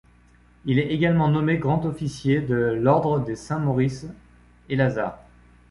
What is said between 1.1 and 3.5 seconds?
nommé grand officier de l'Ordre des